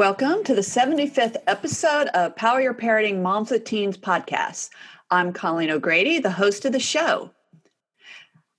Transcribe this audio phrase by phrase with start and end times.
[0.00, 4.70] Welcome to the 75th episode of Power Your Parenting Moms with Teens podcast.
[5.10, 7.30] I'm Colleen O'Grady, the host of the show.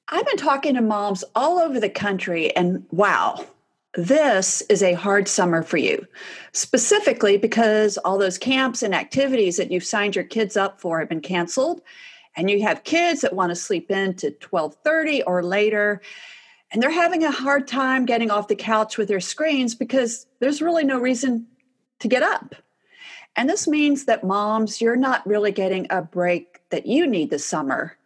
[0.07, 3.43] I've been talking to moms all over the country, and wow,
[3.95, 6.05] this is a hard summer for you,
[6.51, 11.09] specifically because all those camps and activities that you've signed your kids up for have
[11.09, 11.81] been canceled,
[12.37, 16.03] and you have kids that want to sleep in to 12:30 or later
[16.71, 20.61] and they're having a hard time getting off the couch with their screens because there's
[20.61, 21.47] really no reason
[21.99, 22.55] to get up.
[23.35, 27.45] And this means that moms, you're not really getting a break that you need this
[27.45, 27.97] summer,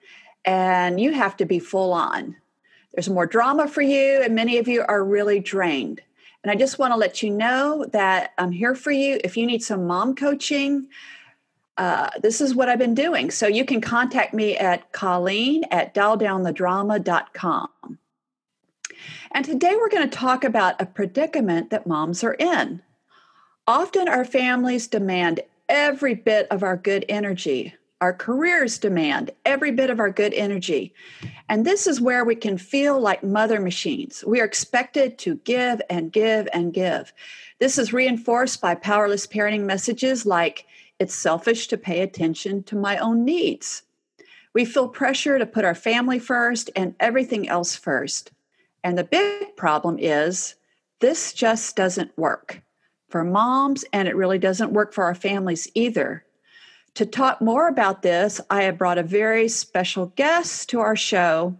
[0.43, 2.35] and you have to be full on.
[2.93, 6.01] There's more drama for you, and many of you are really drained.
[6.43, 9.19] And I just want to let you know that I'm here for you.
[9.23, 10.87] If you need some mom coaching,
[11.77, 13.31] uh, this is what I've been doing.
[13.31, 17.97] So you can contact me at Colleen at dialdownthedrama.com.
[19.31, 22.81] And today we're going to talk about a predicament that moms are in.
[23.67, 27.73] Often our families demand every bit of our good energy.
[28.01, 30.93] Our careers demand every bit of our good energy.
[31.49, 34.23] And this is where we can feel like mother machines.
[34.27, 37.13] We are expected to give and give and give.
[37.59, 40.67] This is reinforced by powerless parenting messages like,
[40.99, 43.83] it's selfish to pay attention to my own needs.
[44.53, 48.31] We feel pressure to put our family first and everything else first.
[48.85, 50.53] And the big problem is
[50.99, 52.61] this just doesn't work
[53.09, 56.23] for moms, and it really doesn't work for our families either.
[56.93, 61.57] To talk more about this, I have brought a very special guest to our show,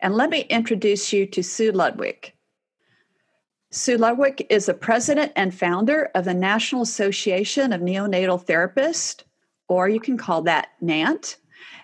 [0.00, 2.34] and let me introduce you to Sue Ludwig.
[3.70, 9.22] Sue Ludwig is the president and founder of the National Association of Neonatal Therapists,
[9.66, 11.38] or you can call that NANT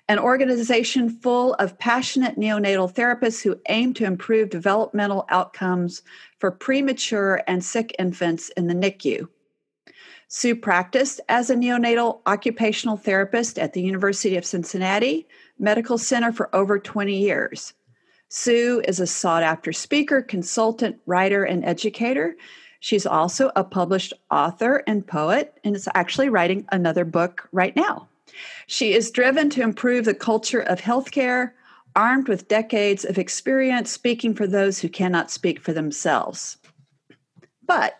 [0.08, 6.02] an organization full of passionate neonatal therapists who aim to improve developmental outcomes
[6.38, 9.28] for premature and sick infants in the NICU.
[10.28, 16.54] Sue practiced as a neonatal occupational therapist at the University of Cincinnati Medical Center for
[16.56, 17.74] over 20 years.
[18.28, 22.34] Sue is a sought after speaker, consultant, writer, and educator.
[22.80, 28.08] She's also a published author and poet, and is actually writing another book right now.
[28.66, 31.52] She is driven to improve the culture of healthcare,
[31.94, 36.56] armed with decades of experience speaking for those who cannot speak for themselves.
[37.66, 37.98] But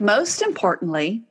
[0.00, 1.24] most importantly,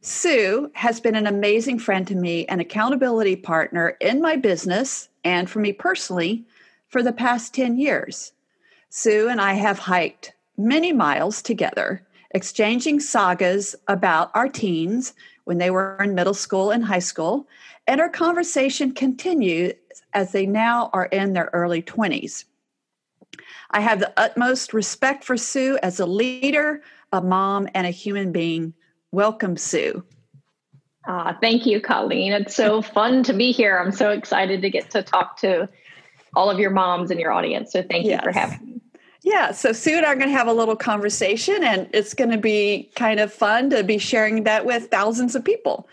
[0.00, 5.48] Sue has been an amazing friend to me and accountability partner in my business and
[5.48, 6.44] for me personally
[6.88, 8.32] for the past 10 years.
[8.90, 15.14] Sue and I have hiked many miles together, exchanging sagas about our teens
[15.44, 17.46] when they were in middle school and high school,
[17.86, 19.74] and our conversation continues
[20.12, 22.44] as they now are in their early 20s.
[23.70, 26.82] I have the utmost respect for Sue as a leader,
[27.12, 28.74] a mom, and a human being.
[29.12, 30.04] Welcome, Sue.
[31.06, 32.32] Uh, thank you, Colleen.
[32.32, 33.78] It's so fun to be here.
[33.78, 35.68] I'm so excited to get to talk to
[36.34, 37.72] all of your moms and your audience.
[37.72, 38.22] So thank yes.
[38.24, 38.80] you for having me.
[39.24, 42.30] Yeah, so Sue and I are going to have a little conversation, and it's going
[42.30, 45.88] to be kind of fun to be sharing that with thousands of people.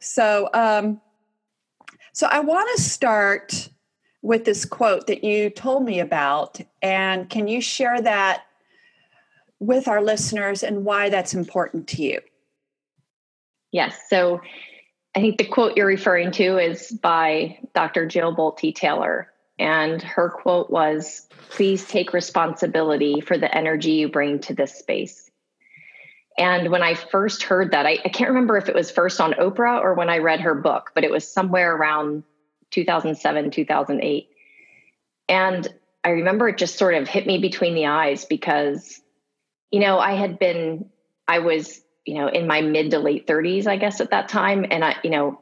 [0.00, 1.00] So, um,
[2.12, 3.70] so I want to start
[4.20, 8.42] with this quote that you told me about, and can you share that
[9.60, 12.20] with our listeners and why that's important to you?
[13.72, 13.98] Yes.
[14.10, 14.42] So,
[15.16, 18.04] I think the quote you're referring to is by Dr.
[18.04, 24.40] Jill Bolte Taylor, and her quote was Please take responsibility for the energy you bring
[24.40, 25.30] to this space.
[26.36, 29.34] And when I first heard that, I, I, can't remember if it was first on
[29.34, 32.24] Oprah or when I read her book, but it was somewhere around
[32.72, 34.28] 2007, 2008.
[35.28, 35.68] And
[36.02, 39.00] I remember it just sort of hit me between the eyes because,
[39.70, 40.90] you know, I had been,
[41.28, 44.66] I was, you know, in my mid to late 30s, I guess, at that time.
[44.68, 45.40] And I, you know,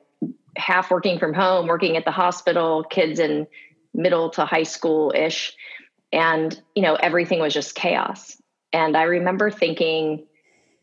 [0.57, 3.47] half working from home, working at the hospital, kids in
[3.95, 5.55] middle to high school ish.
[6.13, 8.41] And, you know, everything was just chaos.
[8.73, 10.27] And I remember thinking,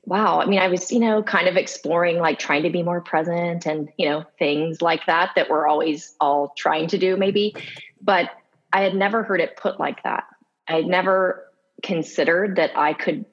[0.06, 3.02] wow, I mean, I was, you know, kind of exploring like trying to be more
[3.02, 7.56] present and, you know, things like that that we're always all trying to do, maybe.
[8.02, 8.30] But
[8.74, 10.24] I had never heard it put like that.
[10.68, 11.46] I had never
[11.84, 13.26] considered that I could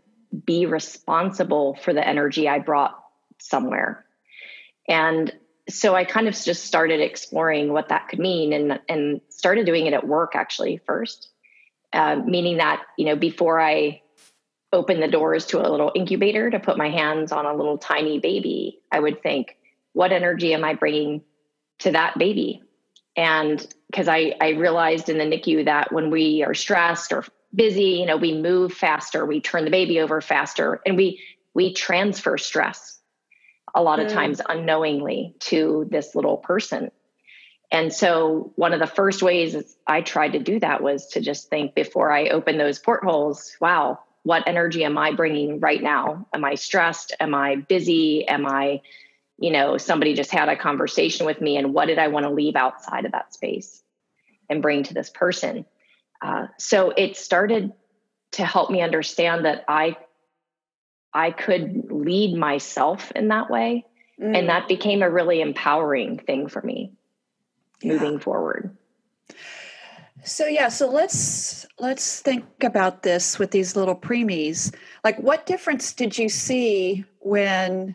[0.45, 2.99] be responsible for the energy I brought
[3.39, 4.05] somewhere.
[4.89, 5.33] And
[5.69, 9.87] so I kind of just started exploring what that could mean and, and started doing
[9.87, 11.29] it at work actually first,
[11.93, 14.03] uh, meaning that, you know, before I
[14.73, 18.19] open the doors to a little incubator to put my hands on a little tiny
[18.19, 19.57] baby, I would think,
[19.93, 21.23] what energy am I bringing
[21.81, 22.63] to that baby?
[23.17, 27.25] And because I, I realized in the NICU that when we are stressed or
[27.55, 31.23] busy, you know, we move faster, we turn the baby over faster, and we
[31.55, 32.96] we transfer stress
[33.77, 34.15] a lot of mm.
[34.15, 36.91] times unknowingly to this little person.
[37.71, 41.49] And so one of the first ways I tried to do that was to just
[41.49, 46.27] think before I open those portholes, wow, what energy am I bringing right now?
[46.33, 47.15] Am I stressed?
[47.21, 48.27] Am I busy?
[48.27, 48.81] Am I
[49.39, 52.31] you know, somebody just had a conversation with me and what did I want to
[52.31, 53.83] leave outside of that space
[54.49, 55.67] and bring to this person.
[56.23, 57.73] Uh, so it started
[58.33, 59.97] to help me understand that I
[61.17, 63.87] I could lead myself in that way.
[64.21, 64.37] Mm.
[64.39, 66.93] And that became a really empowering thing for me
[67.83, 67.95] yeah.
[67.95, 68.77] moving forward.
[70.25, 74.75] So yeah, so let's let's think about this with these little preemies.
[75.05, 77.95] Like what difference did you see when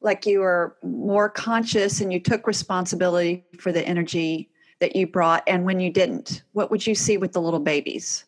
[0.00, 5.44] like you were more conscious and you took responsibility for the energy that you brought
[5.46, 8.24] and when you didn't what would you see with the little babies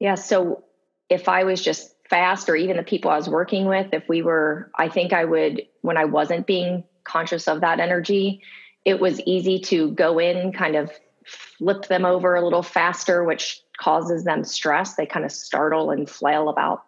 [0.00, 0.64] yeah so
[1.10, 4.22] if i was just fast or even the people i was working with if we
[4.22, 8.42] were i think i would when i wasn't being conscious of that energy
[8.84, 10.90] it was easy to go in kind of
[11.24, 16.08] flip them over a little faster which causes them stress they kind of startle and
[16.08, 16.82] flail about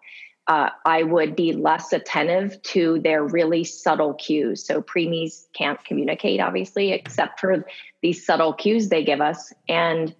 [0.50, 4.67] uh, I would be less attentive to their really subtle cues.
[4.67, 7.64] So preemies can't communicate, obviously, except for
[8.02, 9.52] these subtle cues they give us.
[9.69, 10.12] And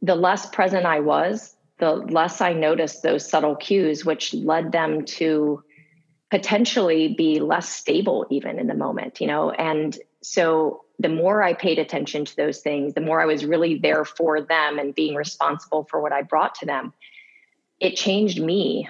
[0.00, 5.04] the less present I was, the less I noticed those subtle cues, which led them
[5.04, 5.64] to
[6.30, 9.50] potentially be less stable even in the moment, you know?
[9.50, 13.78] And so the more I paid attention to those things, the more I was really
[13.78, 16.92] there for them and being responsible for what I brought to them,
[17.80, 18.88] it changed me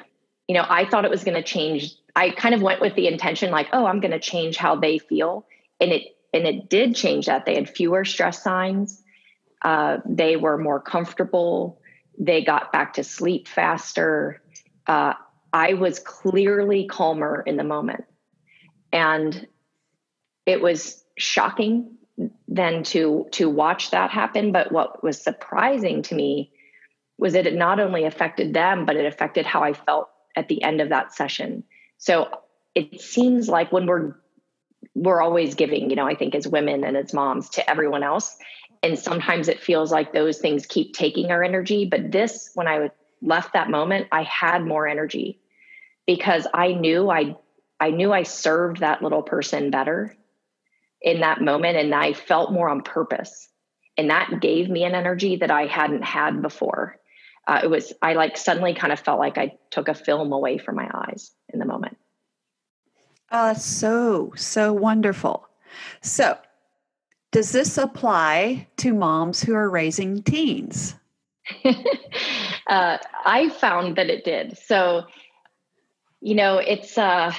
[0.49, 1.95] you know, I thought it was going to change.
[2.15, 4.99] I kind of went with the intention like, oh, I'm going to change how they
[4.99, 5.47] feel.
[5.81, 7.47] And it, and it did change that.
[7.47, 9.03] They had fewer stress signs.
[9.63, 11.81] Uh, they were more comfortable.
[12.19, 14.43] They got back to sleep faster.
[14.87, 15.15] Uh,
[15.53, 18.05] I was clearly calmer in the moment.
[18.93, 19.47] And
[20.47, 21.97] it was shocking
[22.47, 26.53] then to to watch that happen but what was surprising to me
[27.19, 30.63] was that it not only affected them but it affected how i felt at the
[30.63, 31.65] end of that session.
[31.99, 32.29] So
[32.75, 34.15] it seems like when we're
[34.95, 38.37] we're always giving, you know, I think as women and as moms to everyone else.
[38.83, 41.85] And sometimes it feels like those things keep taking our energy.
[41.85, 42.91] But this, when I
[43.21, 45.41] left that moment, I had more energy
[46.07, 47.37] because I knew I
[47.79, 50.17] I knew I served that little person better
[51.01, 53.49] in that moment and I felt more on purpose.
[53.97, 57.01] And that gave me an energy that I hadn't had before
[57.47, 60.59] uh, it was i like suddenly kind of felt like i took a film away
[60.59, 61.97] from my eyes in the moment
[63.31, 65.49] uh, so so wonderful
[66.01, 66.37] so
[67.33, 70.95] does this apply to moms who are raising teens?
[72.69, 72.97] Uh,
[73.27, 74.57] i found that it did.
[74.57, 75.03] So
[76.21, 77.33] you know it's uh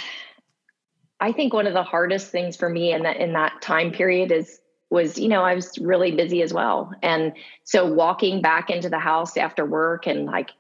[1.20, 4.32] i think one of the hardest things for me in that in that time period
[4.32, 4.60] is
[4.90, 6.94] was you know i was really busy as well.
[7.02, 7.34] And
[7.64, 10.52] so walking back into the house after work and like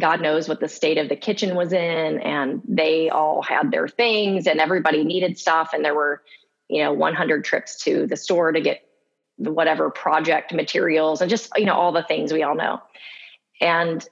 [0.00, 3.88] god knows what the state of the kitchen was in and they all had their
[3.88, 6.22] things and everybody needed stuff and there were
[6.68, 8.82] you know 100 trips to the store to get
[9.36, 12.80] whatever project materials and just you know all the things we all know.
[13.60, 14.06] And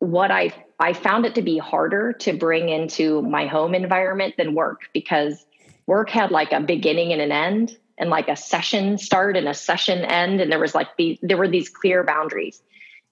[0.00, 4.54] what i i found it to be harder to bring into my home environment than
[4.54, 5.44] work because
[5.86, 9.54] work had like a beginning and an end and like a session start and a
[9.54, 10.40] session end.
[10.40, 12.62] And there was like the there were these clear boundaries.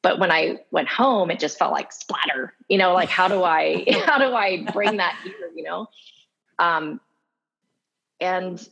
[0.00, 3.42] But when i went home it just felt like splatter you know like how do
[3.42, 5.88] i how do i bring that here you know?
[6.58, 7.00] Um
[8.20, 8.68] and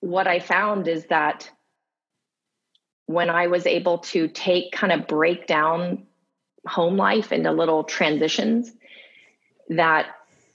[0.00, 1.50] what i found is that
[3.06, 6.06] when i was able to take kind of break down
[6.66, 8.70] home life into little transitions
[9.68, 10.06] that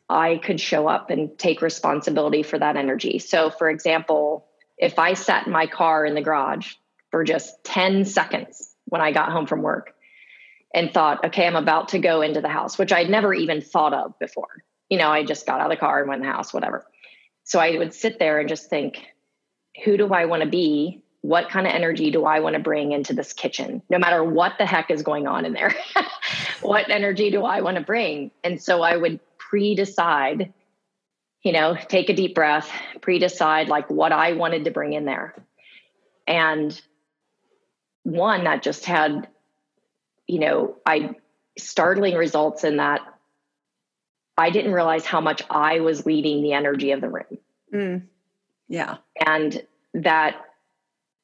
[0.09, 3.19] I could show up and take responsibility for that energy.
[3.19, 4.45] So, for example,
[4.77, 6.73] if I sat in my car in the garage
[7.11, 9.93] for just 10 seconds when I got home from work
[10.73, 13.93] and thought, okay, I'm about to go into the house, which I'd never even thought
[13.93, 14.63] of before.
[14.89, 16.85] You know, I just got out of the car and went in the house, whatever.
[17.51, 19.07] So I would sit there and just think,
[19.83, 22.93] who do I want to be what kind of energy do I want to bring
[22.93, 23.81] into this kitchen?
[23.89, 25.75] No matter what the heck is going on in there,
[26.61, 28.31] what energy do I want to bring?
[28.41, 30.53] And so I would pre decide,
[31.43, 35.03] you know, take a deep breath, pre decide like what I wanted to bring in
[35.03, 35.35] there.
[36.25, 36.81] And
[38.03, 39.27] one that just had,
[40.25, 41.15] you know, I
[41.57, 43.01] startling results in that
[44.37, 47.37] I didn't realize how much I was leading the energy of the room.
[47.73, 48.03] Mm.
[48.67, 48.97] Yeah.
[49.25, 50.45] And that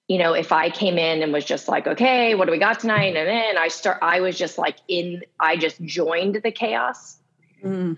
[0.07, 2.79] you know, if I came in and was just like, okay, what do we got
[2.79, 3.15] tonight?
[3.15, 7.17] And then I start, I was just like in, I just joined the chaos.
[7.63, 7.97] Mm.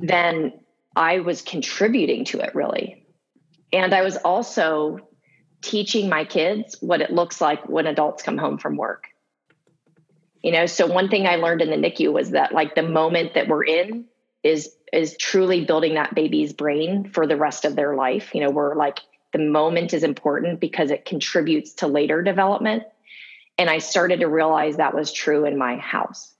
[0.00, 0.54] Then
[0.96, 3.06] I was contributing to it really.
[3.72, 5.08] And I was also
[5.62, 9.04] teaching my kids what it looks like when adults come home from work.
[10.42, 13.34] You know, so one thing I learned in the NICU was that like the moment
[13.34, 14.06] that we're in
[14.46, 18.34] is is truly building that baby's brain for the rest of their life.
[18.34, 19.00] You know, we're like
[19.32, 22.84] the moment is important because it contributes to later development.
[23.58, 26.32] And I started to realize that was true in my house.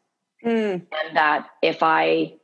[0.44, 0.72] Mm.
[0.74, 2.34] And that if I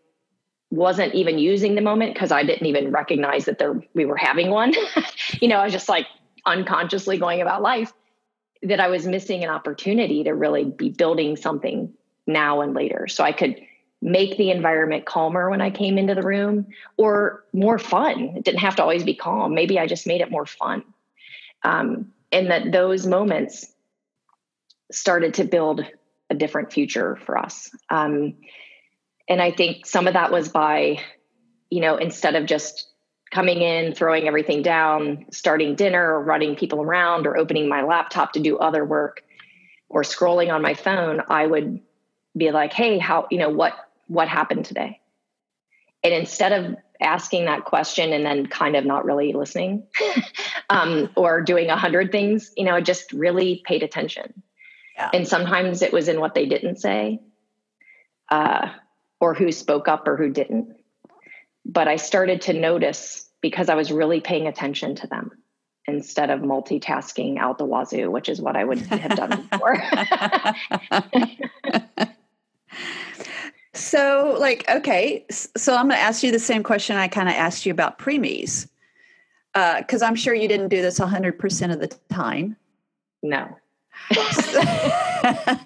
[0.71, 4.51] wasn't even using the moment because I didn't even recognize that there we were having
[4.51, 4.75] one,
[5.41, 6.07] you know, I was just like
[6.45, 7.93] unconsciously going about life,
[8.63, 11.93] that I was missing an opportunity to really be building something
[12.27, 13.07] now and later.
[13.09, 13.61] So I could
[14.03, 16.67] make the environment calmer when I came into the room
[16.97, 18.35] or more fun.
[18.37, 19.55] It didn't have to always be calm.
[19.55, 20.83] Maybe I just made it more fun.
[21.63, 23.73] Um, and that those moments
[24.91, 25.87] started to build
[26.29, 27.71] a different future for us.
[27.89, 28.35] Um,
[29.29, 30.99] and I think some of that was by,
[31.71, 32.89] you know, instead of just
[33.31, 38.33] coming in, throwing everything down, starting dinner, or running people around, or opening my laptop
[38.33, 39.23] to do other work,
[39.89, 41.81] or scrolling on my phone, I would
[42.37, 43.75] be like, hey, how, you know, what
[44.13, 45.01] what happened today?
[46.05, 49.87] And instead of asking that question and then kind of not really listening
[50.71, 54.43] um, or doing a hundred things, you know, I just really paid attention.
[54.97, 55.11] Yeah.
[55.15, 57.21] And sometimes it was in what they didn't say
[58.31, 58.69] uh,
[59.21, 60.77] or who spoke up or who didn't.
[61.65, 65.31] But I started to notice because I was really paying attention to them
[65.87, 69.83] instead of multitasking out the wazoo, which is what I would have done before.
[73.75, 77.35] So, like, okay, so I'm going to ask you the same question I kind of
[77.35, 78.69] asked you about preemies,
[79.55, 82.57] because uh, I'm sure you didn't do this 100% of the time.
[83.23, 83.57] No.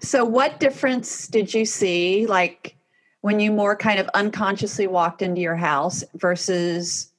[0.00, 2.76] so, what difference did you see, like,
[3.20, 7.12] when you more kind of unconsciously walked into your house versus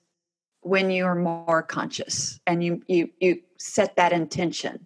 [0.61, 4.85] when you were more conscious and you you you set that intention?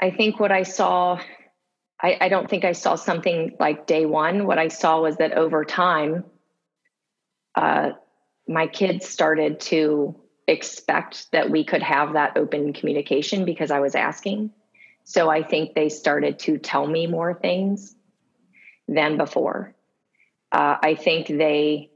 [0.00, 1.20] I think what I saw
[2.00, 4.46] I, I don't think I saw something like day one.
[4.46, 6.24] What I saw was that over time,
[7.54, 7.90] uh,
[8.46, 10.14] my kids started to
[10.46, 14.50] expect that we could have that open communication because I was asking.
[15.04, 17.94] So I think they started to tell me more things
[18.86, 19.74] than before.
[20.52, 21.90] Uh, I think they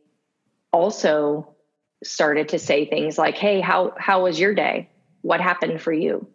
[0.73, 1.54] also
[2.04, 4.90] started to say things like, "Hey, how how was your day?
[5.23, 6.26] What happened for you?"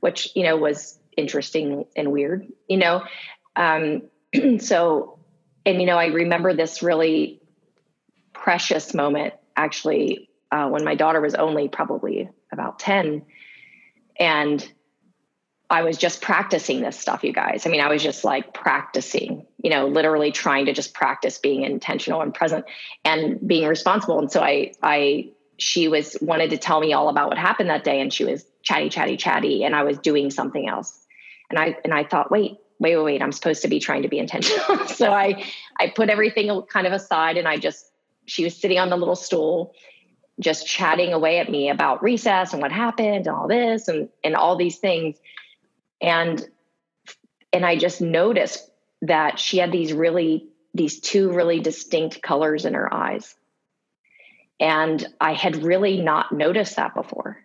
[0.00, 3.04] Which you know was interesting and weird, you know?
[3.56, 4.02] Um,
[4.58, 5.18] so,
[5.66, 7.40] and, you know, I remember this really
[8.32, 13.24] precious moment actually uh, when my daughter was only probably about 10.
[14.18, 14.72] And
[15.70, 17.66] I was just practicing this stuff, you guys.
[17.66, 21.62] I mean, I was just like practicing, you know, literally trying to just practice being
[21.62, 22.66] intentional and present
[23.04, 24.18] and being responsible.
[24.18, 27.84] And so I, I, she was wanted to tell me all about what happened that
[27.84, 31.03] day, and she was chatty, chatty, chatty, and I was doing something else
[31.50, 34.08] and I and I thought, wait, wait, wait, wait, I'm supposed to be trying to
[34.08, 34.86] be intentional.
[34.86, 35.44] so I
[35.78, 37.90] I put everything kind of aside and I just
[38.26, 39.74] she was sitting on the little stool
[40.40, 44.34] just chatting away at me about recess and what happened and all this and and
[44.34, 45.16] all these things.
[46.00, 46.44] And
[47.52, 48.68] and I just noticed
[49.02, 53.34] that she had these really these two really distinct colors in her eyes.
[54.58, 57.43] And I had really not noticed that before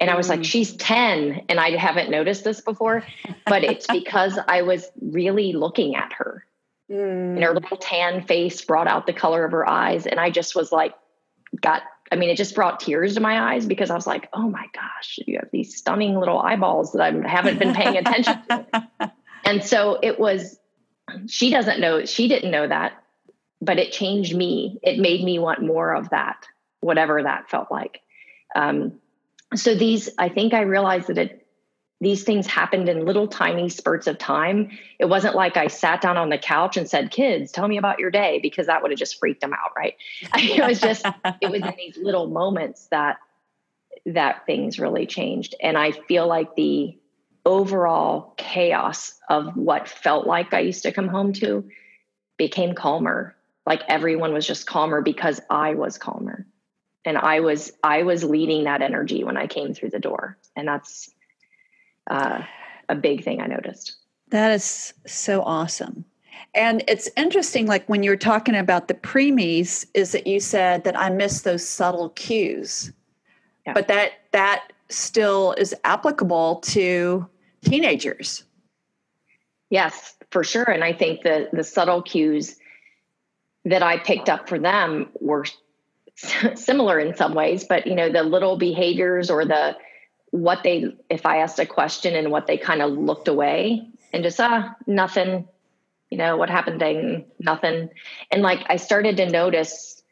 [0.00, 0.44] and I was like, mm.
[0.44, 3.04] she's 10 and I haven't noticed this before,
[3.44, 6.46] but it's because I was really looking at her.
[6.90, 7.34] Mm.
[7.34, 10.06] And her little tan face brought out the color of her eyes.
[10.06, 10.94] And I just was like,
[11.60, 14.48] got, I mean, it just brought tears to my eyes because I was like, oh
[14.48, 18.86] my gosh, you have these stunning little eyeballs that I haven't been paying attention to.
[19.44, 20.58] and so it was,
[21.26, 22.94] she doesn't know, she didn't know that,
[23.60, 24.80] but it changed me.
[24.82, 26.46] It made me want more of that,
[26.80, 28.00] whatever that felt like.
[28.56, 29.00] Um,
[29.54, 31.46] so these i think i realized that it
[32.02, 36.16] these things happened in little tiny spurts of time it wasn't like i sat down
[36.16, 38.98] on the couch and said kids tell me about your day because that would have
[38.98, 39.96] just freaked them out right
[40.34, 41.04] it was just
[41.40, 43.18] it was in these little moments that
[44.06, 45.54] that things really changed.
[45.62, 46.96] And I feel like the
[47.44, 51.68] overall chaos of what felt like I used to come home to
[52.36, 53.34] became calmer.
[53.66, 56.46] Like everyone was just calmer because I was calmer.
[57.04, 60.36] And I was I was leading that energy when I came through the door.
[60.56, 61.10] And that's
[62.10, 62.42] uh,
[62.88, 63.96] a big thing I noticed.
[64.28, 66.04] That is so awesome.
[66.54, 70.98] And it's interesting, like when you're talking about the preemies, is that you said that
[70.98, 72.92] I miss those subtle cues.
[73.66, 73.72] Yeah.
[73.72, 77.28] But that that still is applicable to
[77.64, 78.44] teenagers.
[79.68, 80.68] Yes, for sure.
[80.68, 82.56] And I think the the subtle cues
[83.64, 85.44] that I picked up for them were
[86.54, 89.76] similar in some ways, but you know, the little behaviors or the
[90.30, 94.22] what they if I asked a question and what they kind of looked away and
[94.22, 95.48] just ah nothing,
[96.10, 97.90] you know, what happened dang nothing.
[98.30, 100.02] And like I started to notice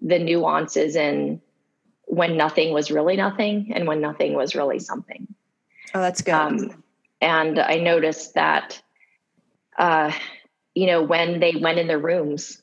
[0.00, 1.40] the nuances in
[2.04, 5.26] when nothing was really nothing and when nothing was really something.
[5.94, 6.34] Oh, that's good.
[6.34, 6.82] Um,
[7.20, 8.80] and I noticed that,
[9.78, 10.12] uh,
[10.74, 12.62] you know, when they went in their rooms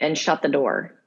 [0.00, 0.97] and shut the door,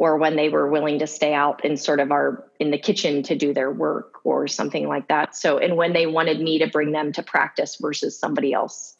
[0.00, 3.22] or when they were willing to stay out in sort of our in the kitchen
[3.22, 5.36] to do their work or something like that.
[5.36, 8.96] So, and when they wanted me to bring them to practice versus somebody else,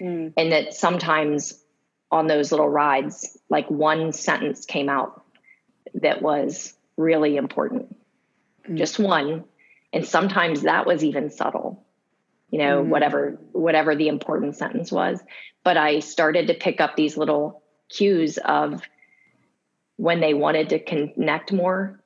[0.00, 0.32] mm.
[0.36, 1.60] and that sometimes
[2.12, 5.24] on those little rides, like one sentence came out
[5.94, 7.96] that was really important,
[8.64, 8.78] mm.
[8.78, 9.42] just one,
[9.92, 11.84] and sometimes that was even subtle
[12.50, 12.90] you know mm-hmm.
[12.90, 15.18] whatever whatever the important sentence was
[15.64, 18.82] but i started to pick up these little cues of
[19.96, 22.00] when they wanted to connect more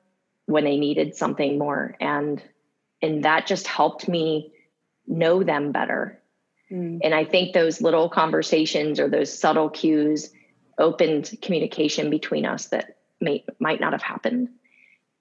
[0.45, 2.41] when they needed something more and
[3.01, 4.51] and that just helped me
[5.07, 6.21] know them better
[6.71, 6.99] mm.
[7.03, 10.31] and i think those little conversations or those subtle cues
[10.77, 14.49] opened communication between us that may, might not have happened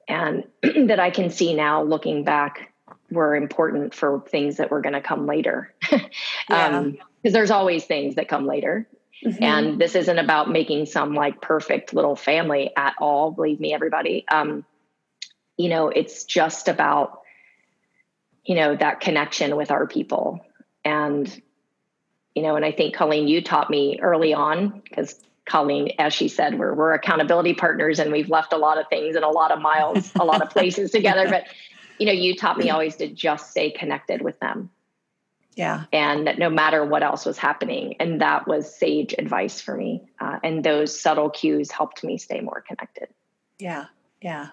[0.09, 2.73] and that i can see now looking back
[3.11, 5.75] were important for things that were going to come later.
[5.81, 6.03] Because
[6.51, 6.79] yeah.
[6.79, 8.89] um, there's always things that come later.
[9.25, 9.43] Mm-hmm.
[9.43, 13.31] And this isn't about making some like perfect little family at all.
[13.31, 14.25] Believe me, everybody.
[14.29, 14.65] Um,
[15.57, 17.23] you know, it's just about,
[18.45, 20.41] you know, that connection with our people.
[20.85, 21.43] And,
[22.35, 26.29] you know, and I think Colleen, you taught me early on because Colleen, as she
[26.29, 29.51] said, we're we're accountability partners and we've left a lot of things and a lot
[29.51, 31.29] of miles, a lot of places together.
[31.29, 31.49] But
[31.99, 34.71] you know, you taught me always to just stay connected with them.
[35.59, 35.87] Yeah.
[35.93, 37.97] And that no matter what else was happening.
[37.99, 40.05] And that was sage advice for me.
[40.21, 43.09] Uh, and those subtle cues helped me stay more connected.
[43.59, 43.87] Yeah.
[44.23, 44.51] Yeah.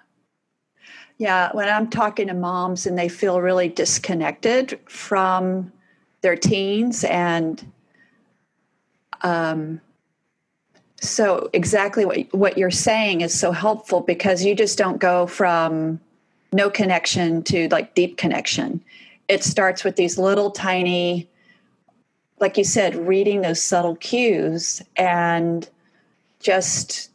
[1.20, 1.52] Yeah.
[1.54, 5.72] When I'm talking to moms and they feel really disconnected from
[6.22, 7.72] their teens and,
[9.22, 9.82] um,
[11.00, 16.00] so exactly what, what you're saying is so helpful because you just don't go from
[16.52, 18.84] no connection to like deep connection.
[19.28, 21.30] It starts with these little tiny,
[22.40, 25.68] like you said, reading those subtle cues and
[26.40, 27.10] just,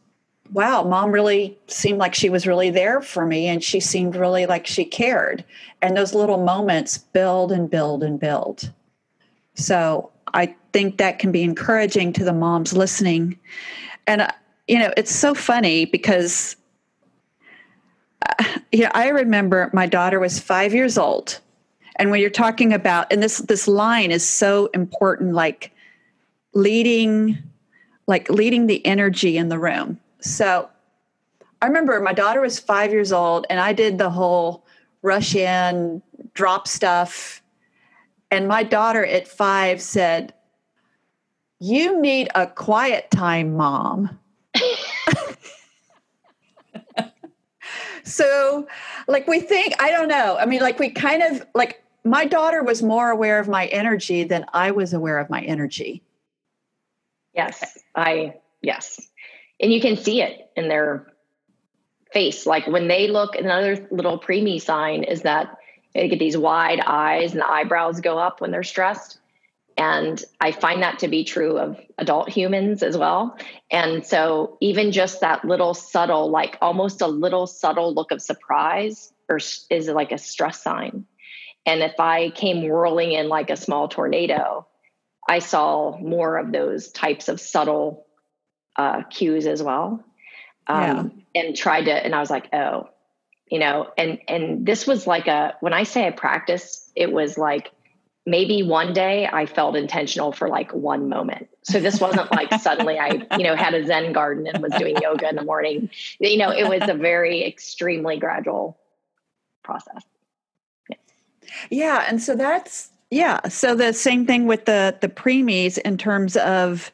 [0.51, 4.45] wow, mom really seemed like she was really there for me and she seemed really
[4.45, 5.43] like she cared.
[5.81, 8.71] And those little moments build and build and build.
[9.55, 13.37] So I think that can be encouraging to the moms listening.
[14.07, 14.31] And, uh,
[14.67, 16.55] you know, it's so funny because
[18.71, 21.39] yeah, I remember my daughter was five years old.
[22.01, 25.71] And when you're talking about, and this this line is so important, like
[26.55, 27.37] leading,
[28.07, 29.99] like leading the energy in the room.
[30.19, 30.67] So
[31.61, 34.65] I remember my daughter was five years old, and I did the whole
[35.03, 36.01] rush in,
[36.33, 37.43] drop stuff.
[38.31, 40.33] And my daughter at five said,
[41.59, 44.17] You need a quiet time, mom.
[48.03, 48.67] so
[49.07, 52.63] like we think i don't know i mean like we kind of like my daughter
[52.63, 56.01] was more aware of my energy than i was aware of my energy
[57.33, 58.99] yes i yes
[59.59, 61.07] and you can see it in their
[62.11, 65.57] face like when they look another little preemie sign is that
[65.93, 69.19] they get these wide eyes and the eyebrows go up when they're stressed
[69.77, 73.37] and I find that to be true of adult humans as well.
[73.71, 79.13] And so, even just that little subtle, like almost a little subtle look of surprise,
[79.29, 81.05] or is like a stress sign.
[81.65, 84.67] And if I came whirling in like a small tornado,
[85.29, 88.05] I saw more of those types of subtle
[88.75, 90.03] uh, cues as well.
[90.67, 90.81] Um,
[91.35, 91.43] yeah.
[91.43, 92.89] And tried to, and I was like, oh,
[93.49, 97.37] you know, and and this was like a when I say I practiced, it was
[97.37, 97.71] like
[98.25, 101.49] maybe one day I felt intentional for like one moment.
[101.63, 104.95] So this wasn't like suddenly I, you know, had a Zen garden and was doing
[105.01, 105.89] yoga in the morning.
[106.19, 108.79] You know, it was a very extremely gradual
[109.63, 110.03] process.
[111.69, 113.47] Yeah, and so that's yeah.
[113.49, 116.91] So the same thing with the the preemies in terms of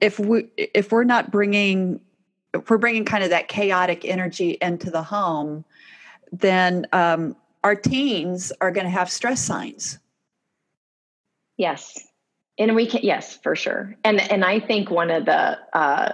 [0.00, 2.00] if we if we're not bringing
[2.54, 5.64] if we're bringing kind of that chaotic energy into the home,
[6.32, 9.98] then um, our teens are going to have stress signs.
[11.56, 12.06] Yes,
[12.58, 13.96] and we can yes for sure.
[14.04, 16.12] And and I think one of the uh,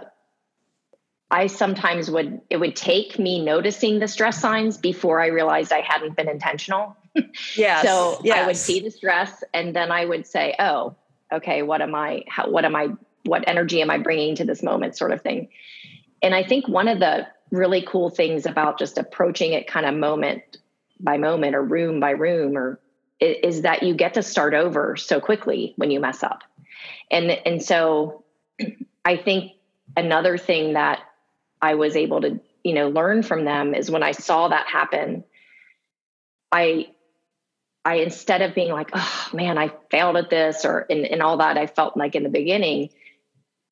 [1.30, 5.80] I sometimes would it would take me noticing the stress signs before I realized I
[5.80, 6.96] hadn't been intentional.
[7.56, 7.82] Yes.
[7.86, 8.38] so yes.
[8.38, 10.94] I would see the stress and then I would say, "Oh,
[11.32, 12.88] okay, what am I how what am I
[13.24, 15.48] what energy am I bringing to this moment sort of thing."
[16.22, 19.94] And I think one of the really cool things about just approaching it kind of
[19.94, 20.42] moment
[21.00, 22.80] by moment or room by room or
[23.20, 26.42] is that you get to start over so quickly when you mess up.
[27.10, 28.24] And and so
[29.04, 29.52] I think
[29.96, 31.00] another thing that
[31.60, 35.24] I was able to, you know, learn from them is when I saw that happen,
[36.50, 36.88] I
[37.84, 41.38] I instead of being like, oh man, I failed at this or and, and all
[41.38, 42.90] that I felt like in the beginning,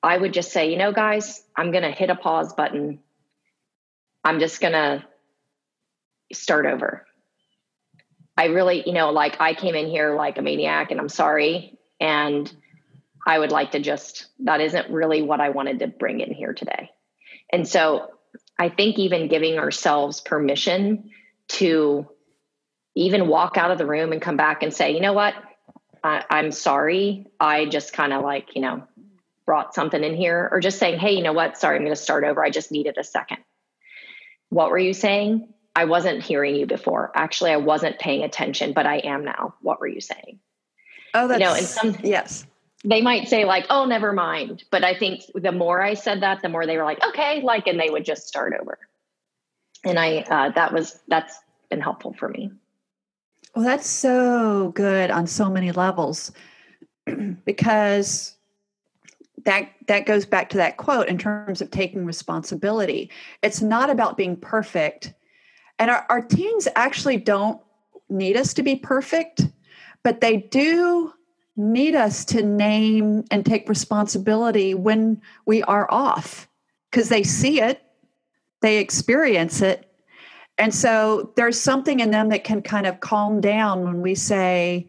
[0.02, 3.00] I would just say, you know, guys, I'm gonna hit a pause button.
[4.24, 5.06] I'm just gonna
[6.32, 7.06] start over.
[8.36, 11.78] I really, you know, like I came in here like a maniac and I'm sorry.
[12.00, 12.50] And
[13.26, 16.54] I would like to just, that isn't really what I wanted to bring in here
[16.54, 16.90] today.
[17.52, 18.08] And so
[18.58, 21.10] I think even giving ourselves permission
[21.48, 22.08] to
[22.94, 25.34] even walk out of the room and come back and say, you know what,
[26.02, 27.26] I, am sorry.
[27.38, 28.84] I just kind of like, you know,
[29.46, 32.00] brought something in here, or just saying, hey, you know what, sorry, I'm going to
[32.00, 32.44] start over.
[32.44, 33.38] I just needed a second.
[34.48, 35.48] What were you saying?
[35.74, 37.12] I wasn't hearing you before.
[37.14, 39.54] Actually, I wasn't paying attention, but I am now.
[39.60, 40.40] What were you saying?
[41.14, 42.46] Oh, that's, you know, and some, yes
[42.84, 46.40] they might say like oh never mind but i think the more i said that
[46.42, 48.78] the more they were like okay like and they would just start over
[49.84, 52.50] and i uh, that was that's been helpful for me
[53.54, 56.32] well that's so good on so many levels
[57.44, 58.36] because
[59.44, 63.10] that that goes back to that quote in terms of taking responsibility
[63.42, 65.12] it's not about being perfect
[65.78, 67.60] and our, our teens actually don't
[68.08, 69.46] need us to be perfect
[70.02, 71.12] but they do
[71.56, 76.48] need us to name and take responsibility when we are off
[76.90, 77.82] because they see it,
[78.62, 79.89] they experience it.
[80.60, 84.86] And so there's something in them that can kind of calm down when we say,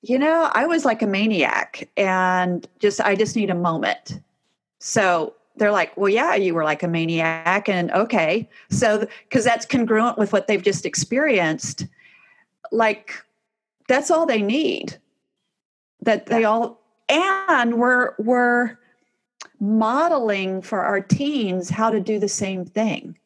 [0.00, 4.18] you know, I was like a maniac and just, I just need a moment.
[4.78, 7.68] So they're like, well, yeah, you were like a maniac.
[7.68, 8.48] And okay.
[8.70, 11.86] So, because that's congruent with what they've just experienced.
[12.72, 13.22] Like,
[13.88, 14.96] that's all they need
[16.00, 18.78] that they all and we're we're
[19.60, 23.16] modeling for our teens how to do the same thing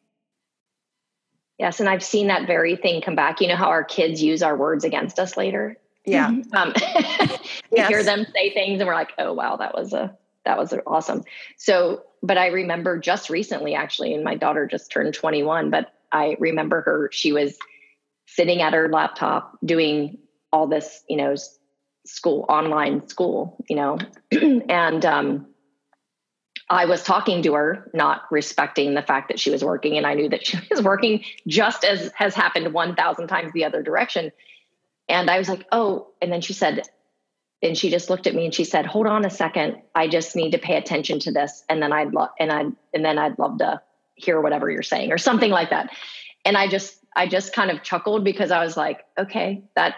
[1.61, 4.43] yes and i've seen that very thing come back you know how our kids use
[4.43, 6.55] our words against us later yeah mm-hmm.
[6.55, 6.73] um,
[7.71, 7.87] we yes.
[7.87, 11.23] hear them say things and we're like oh wow that was a that was awesome
[11.57, 16.35] so but i remember just recently actually and my daughter just turned 21 but i
[16.39, 17.57] remember her she was
[18.25, 20.17] sitting at her laptop doing
[20.51, 21.35] all this you know
[22.05, 23.97] school, online school, you know,
[24.69, 25.47] and um,
[26.71, 30.13] I was talking to her, not respecting the fact that she was working, and I
[30.13, 34.31] knew that she was working just as has happened 1,000 times the other direction.
[35.09, 36.83] And I was like, oh, and then she said,
[37.61, 39.81] and she just looked at me and she said, hold on a second.
[39.93, 41.63] I just need to pay attention to this.
[41.67, 42.61] And then I'd love, and I,
[42.93, 43.81] and then I'd love to
[44.15, 45.89] hear whatever you're saying or something like that.
[46.45, 49.95] And I just, I just kind of chuckled because I was like, okay, that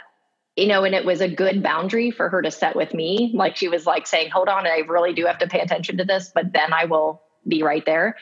[0.56, 3.32] you know, and it was a good boundary for her to set with me.
[3.34, 6.06] Like she was like saying, hold on, I really do have to pay attention to
[6.06, 8.18] this, but then I will be right there.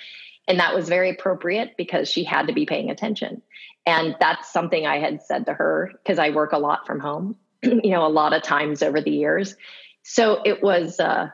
[0.47, 3.41] And that was very appropriate because she had to be paying attention.
[3.85, 7.35] And that's something I had said to her because I work a lot from home,
[7.63, 9.55] you know, a lot of times over the years.
[10.03, 11.29] So it was, uh,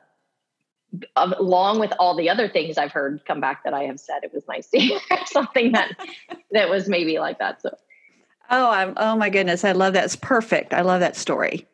[1.16, 4.34] along with all the other things I've heard come back that I have said, it
[4.34, 5.92] was nice to hear something that
[6.52, 7.62] that was maybe like that.
[7.62, 7.76] So
[8.50, 9.64] Oh, I'm, oh my goodness.
[9.64, 10.06] I love that.
[10.06, 10.74] It's perfect.
[10.74, 11.68] I love that story.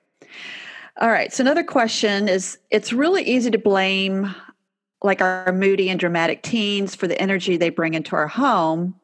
[1.01, 1.33] All right.
[1.33, 4.33] So another question is it's really easy to blame
[5.01, 8.95] like our moody and dramatic teens for the energy they bring into our home.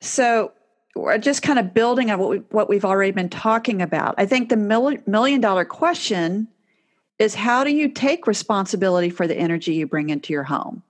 [0.00, 0.52] So
[0.94, 4.14] we're just kind of building on what we what we've already been talking about.
[4.16, 6.48] I think the million dollar question
[7.18, 10.82] is how do you take responsibility for the energy you bring into your home?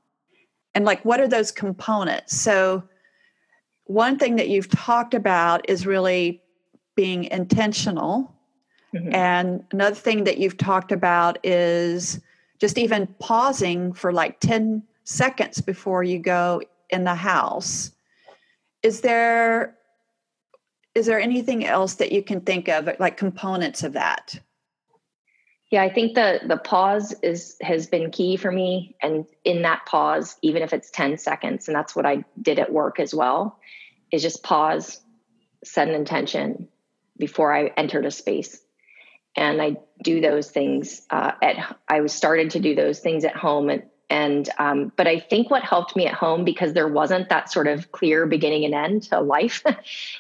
[0.75, 2.37] And like what are those components?
[2.37, 2.85] So
[3.85, 6.43] one thing that you've talked about is really
[6.95, 8.33] being intentional.
[8.95, 9.15] Mm-hmm.
[9.15, 12.21] And another thing that you've talked about is
[12.59, 17.91] just even pausing for like 10 seconds before you go in the house.
[18.83, 19.77] Is there
[20.95, 24.39] is there anything else that you can think of like components of that
[25.75, 29.85] yeah i think the the pause is has been key for me and in that
[29.87, 33.59] pause even if it's 10 seconds and that's what i did at work as well
[34.13, 35.01] is just pause
[35.65, 36.69] set an intention
[37.19, 38.61] before i entered a space
[39.35, 43.37] and i do those things uh, at i was started to do those things at
[43.37, 47.29] home and and um, but i think what helped me at home because there wasn't
[47.31, 49.65] that sort of clear beginning and end to life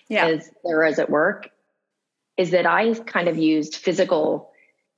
[0.08, 0.26] yeah.
[0.30, 1.50] as there is at work
[2.36, 4.50] is that i kind of used physical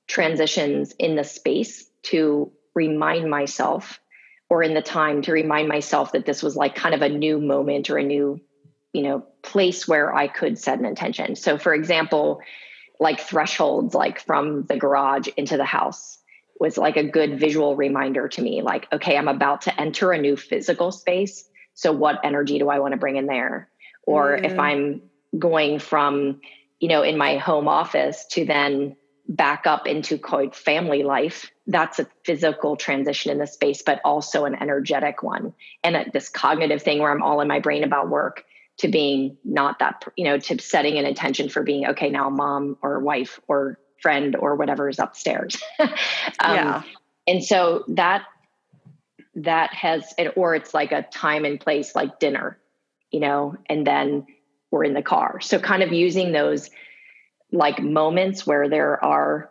[0.06, 3.98] transitions in the space to remind myself
[4.48, 7.40] or in the time to remind myself that this was like kind of a new
[7.40, 8.40] moment or a new
[8.92, 11.36] you know place where i could set an intention.
[11.36, 12.40] So for example
[12.98, 16.18] like thresholds like from the garage into the house
[16.58, 20.20] was like a good visual reminder to me like okay i'm about to enter a
[20.20, 21.48] new physical space.
[21.74, 23.68] So what energy do i want to bring in there?
[24.04, 24.44] Or mm.
[24.44, 25.02] if i'm
[25.36, 26.40] going from
[26.78, 28.96] you know in my home office to then
[29.28, 34.44] back up into quote family life that's a physical transition in the space but also
[34.44, 38.08] an energetic one and a, this cognitive thing where i'm all in my brain about
[38.08, 38.44] work
[38.76, 42.78] to being not that you know to setting an intention for being okay now mom
[42.82, 45.60] or wife or friend or whatever is upstairs.
[45.78, 45.88] um,
[46.40, 46.82] yeah.
[47.26, 48.24] And so that
[49.34, 52.58] that has or it's like a time and place like dinner,
[53.10, 54.26] you know, and then
[54.70, 55.40] we're in the car.
[55.40, 56.70] So kind of using those
[57.52, 59.50] like moments where there are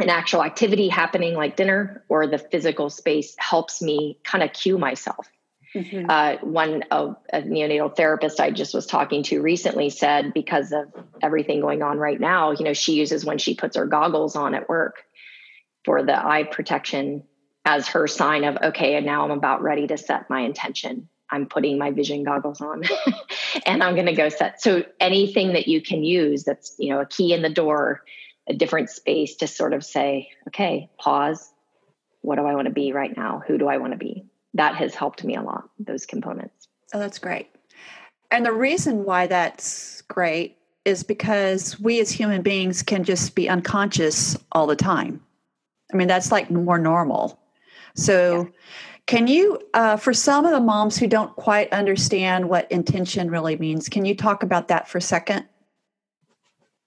[0.00, 4.78] an actual activity happening like dinner or the physical space helps me kind of cue
[4.78, 5.26] myself
[5.74, 6.06] Mm-hmm.
[6.08, 10.92] Uh, one of a neonatal therapist I just was talking to recently said because of
[11.20, 14.54] everything going on right now, you know, she uses when she puts her goggles on
[14.54, 15.02] at work
[15.84, 17.24] for the eye protection
[17.64, 21.08] as her sign of okay, and now I'm about ready to set my intention.
[21.30, 22.82] I'm putting my vision goggles on
[23.66, 24.62] and I'm going to go set.
[24.62, 28.02] So anything that you can use that's, you know, a key in the door,
[28.48, 31.52] a different space to sort of say, okay, pause.
[32.22, 33.42] What do I want to be right now?
[33.46, 34.26] Who do I want to be?
[34.54, 36.68] that has helped me a lot, those components.
[36.92, 37.48] Oh, that's great.
[38.30, 43.48] And the reason why that's great is because we as human beings can just be
[43.48, 45.22] unconscious all the time.
[45.92, 47.40] I mean, that's like more normal.
[47.94, 48.48] So, yeah.
[49.08, 53.56] Can you, uh, for some of the moms who don't quite understand what intention really
[53.56, 55.46] means, can you talk about that for a second?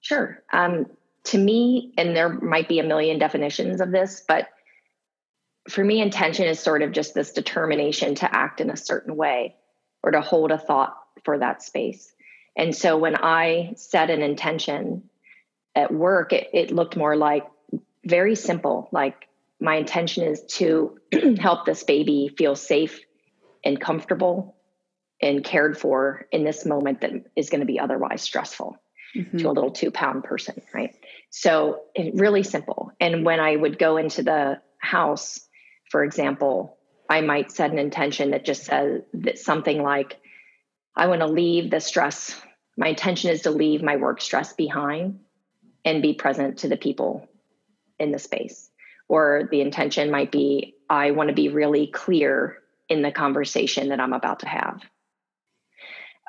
[0.02, 0.44] Sure.
[0.54, 0.86] Um,
[1.26, 4.50] to me, and there might be a million definitions of this, but
[5.68, 9.56] for me, intention is sort of just this determination to act in a certain way
[10.04, 12.14] or to hold a thought for that space.
[12.56, 15.10] And so when I set an intention
[15.74, 17.48] at work, it, it looked more like
[18.06, 18.90] very simple.
[18.92, 19.28] Like
[19.62, 20.98] my intention is to
[21.40, 23.00] help this baby feel safe
[23.64, 24.56] and comfortable
[25.22, 28.76] and cared for in this moment that is going to be otherwise stressful
[29.16, 29.38] mm-hmm.
[29.38, 30.96] to a little two pound person, right?
[31.30, 32.92] So it, really simple.
[33.00, 35.40] And when I would go into the house,
[35.92, 40.20] for example, I might set an intention that just says that something like,
[40.96, 42.40] I want to leave the stress.
[42.78, 45.20] My intention is to leave my work stress behind
[45.86, 47.28] and be present to the people
[48.00, 48.71] in the space.
[49.12, 54.00] Or the intention might be, I want to be really clear in the conversation that
[54.00, 54.82] I'm about to have.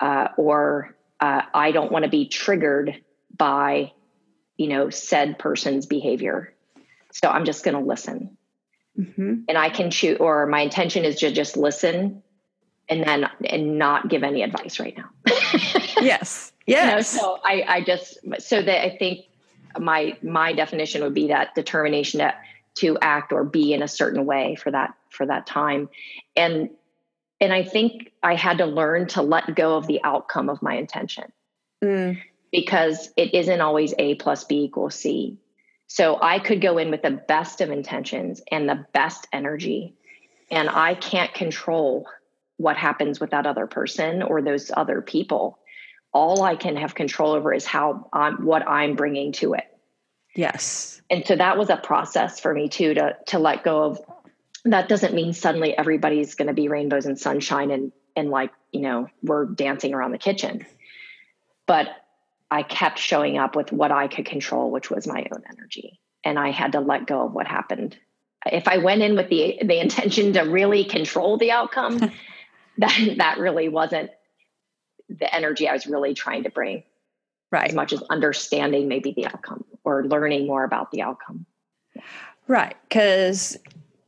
[0.01, 3.01] Uh, or uh, I don't want to be triggered
[3.39, 3.93] by,
[4.57, 6.55] you know, said person's behavior.
[7.13, 8.37] So I'm just going to listen
[8.99, 9.43] mm-hmm.
[9.49, 12.25] and I can choose, or my intention is to just listen
[12.89, 15.11] and then and not give any advice right now.
[16.01, 16.49] yes.
[16.65, 16.87] Yes.
[16.87, 19.27] You know, so I, I just so that I think
[19.81, 22.33] my my definition would be that determination to
[22.75, 25.89] to act or be in a certain way for that for that time.
[26.37, 26.71] And
[27.41, 30.75] and I think I had to learn to let go of the outcome of my
[30.75, 31.33] intention.
[31.83, 32.21] Mm.
[32.53, 35.39] Because it isn't always A plus B equals C.
[35.87, 39.95] So I could go in with the best of intentions and the best energy,
[40.51, 42.07] and I can't control
[42.57, 45.59] what happens with that other person or those other people.
[46.13, 49.65] All I can have control over is how I'm what I'm bringing to it.
[50.35, 51.03] Yes.
[51.11, 54.01] And so that was a process for me too to to let go of
[54.65, 58.81] that doesn't mean suddenly everybody's going to be rainbows and sunshine and and like, you
[58.81, 60.67] know, we're dancing around the kitchen.
[61.67, 61.89] But
[62.51, 65.99] I kept showing up with what I could control, which was my own energy.
[66.25, 67.97] And I had to let go of what happened.
[68.45, 71.99] If I went in with the the intention to really control the outcome,
[72.79, 74.11] that that really wasn't
[75.09, 76.85] the energy I was really trying to bring.
[77.53, 77.69] Right.
[77.69, 81.47] As much as understanding maybe the outcome or learning more about the outcome.
[82.49, 82.75] Right.
[82.89, 83.57] Because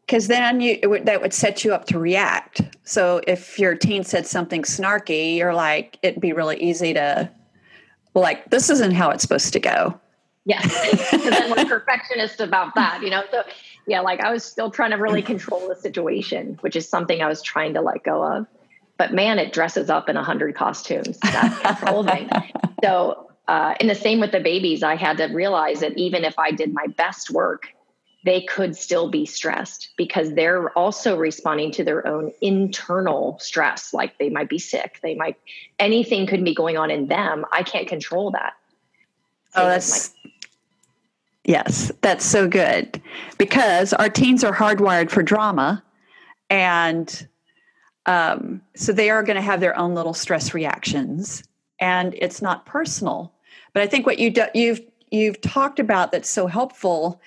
[0.07, 2.61] because then you would, that would set you up to react.
[2.85, 7.31] So if your teen said something snarky, you're like, it'd be really easy to
[8.15, 10.01] like this isn't how it's supposed to go.
[10.45, 13.25] Yes, because then we're perfectionists about that, you know.
[13.31, 13.43] So
[13.87, 17.29] yeah, like I was still trying to really control the situation, which is something I
[17.29, 18.47] was trying to let go of.
[18.97, 21.19] But man, it dresses up in a hundred costumes.
[21.21, 22.31] That control thing.
[22.83, 24.83] So, uh, and the same with the babies.
[24.83, 27.69] I had to realize that even if I did my best work,
[28.25, 33.93] they could still be stressed because they're also responding to their own internal stress.
[33.93, 35.37] Like they might be sick, they might
[35.79, 37.45] anything could be going on in them.
[37.53, 38.55] I can't control that.
[39.55, 40.15] oh, that's
[41.45, 43.03] Yes, that's so good
[43.37, 45.85] because our teens are hardwired for drama,
[46.49, 47.29] and
[48.07, 51.45] um, so they are going to have their own little stress reactions,
[51.79, 53.34] and it's not personal.
[53.75, 57.21] But I think what you do, you've you've talked about that's so helpful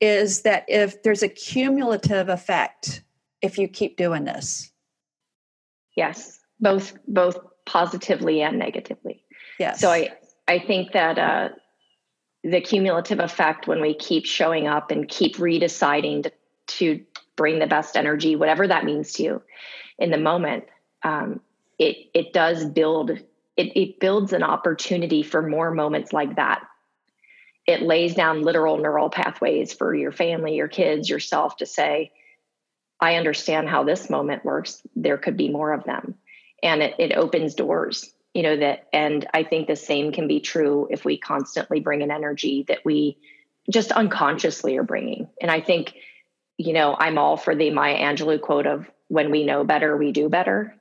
[0.00, 3.02] is that if there's a cumulative effect
[3.42, 4.70] if you keep doing this.
[5.96, 9.24] Yes, both both positively and negatively.
[9.58, 9.80] Yes.
[9.80, 10.10] So I
[10.46, 11.18] I think that.
[11.18, 11.48] Uh,
[12.44, 16.32] the cumulative effect when we keep showing up and keep redeciding to,
[16.66, 17.04] to
[17.36, 19.42] bring the best energy, whatever that means to you
[19.98, 20.64] in the moment,
[21.02, 21.40] um,
[21.78, 23.18] it it does build
[23.58, 26.62] it, it builds an opportunity for more moments like that.
[27.66, 32.12] It lays down literal neural pathways for your family, your kids, yourself to say,
[33.00, 34.80] I understand how this moment works.
[34.96, 36.14] There could be more of them.
[36.62, 40.38] And it, it opens doors you know that and i think the same can be
[40.38, 43.16] true if we constantly bring an energy that we
[43.70, 45.94] just unconsciously are bringing and i think
[46.56, 50.12] you know i'm all for the maya angelou quote of when we know better we
[50.12, 50.74] do better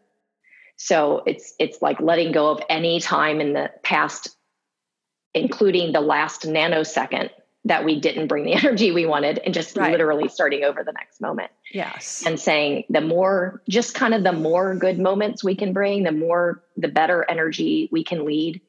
[0.77, 4.35] so it's it's like letting go of any time in the past
[5.33, 7.29] including the last nanosecond
[7.67, 9.91] that we didn't bring the energy we wanted and just right.
[9.91, 11.51] literally starting over the next moment.
[11.73, 12.23] Yes.
[12.25, 16.11] And saying the more, just kind of the more good moments we can bring, the
[16.11, 18.61] more, the better energy we can lead,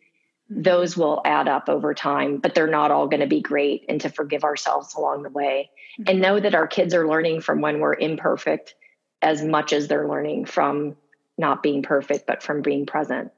[0.50, 0.62] mm-hmm.
[0.62, 3.84] those will add up over time, but they're not all going to be great.
[3.88, 6.10] And to forgive ourselves along the way mm-hmm.
[6.10, 8.74] and know that our kids are learning from when we're imperfect
[9.22, 10.96] as much as they're learning from
[11.38, 13.32] not being perfect, but from being present.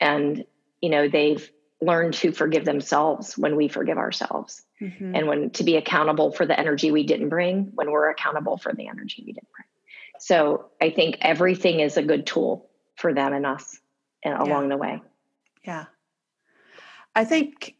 [0.00, 0.44] And,
[0.80, 1.50] you know, they've,
[1.82, 5.16] learned to forgive themselves when we forgive ourselves mm-hmm.
[5.16, 8.72] and when to be accountable for the energy we didn't bring when we're accountable for
[8.72, 9.66] the energy we didn't bring
[10.20, 13.80] so i think everything is a good tool for them and us
[14.22, 14.44] and yeah.
[14.44, 15.02] along the way
[15.64, 15.86] yeah
[17.16, 17.74] i think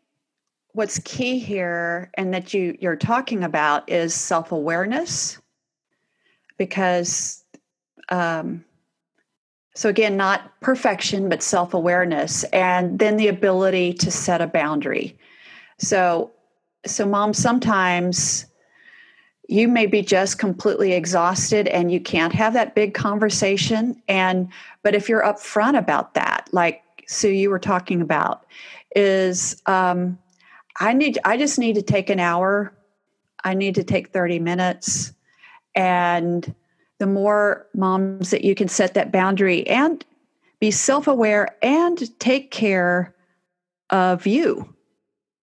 [0.72, 5.38] what's key here and that you you're talking about is self-awareness
[6.58, 7.44] because
[8.08, 8.64] um,
[9.74, 15.16] so, again, not perfection, but self awareness, and then the ability to set a boundary.
[15.78, 16.30] So,
[16.84, 18.46] so mom, sometimes
[19.48, 24.00] you may be just completely exhausted and you can't have that big conversation.
[24.08, 24.48] And,
[24.82, 28.46] but if you're upfront about that, like Sue, you were talking about,
[28.94, 30.18] is um,
[30.80, 32.72] I need, I just need to take an hour,
[33.44, 35.12] I need to take 30 minutes,
[35.74, 36.54] and
[37.02, 40.04] the more moms that you can set that boundary and
[40.60, 43.12] be self aware and take care
[43.90, 44.72] of you.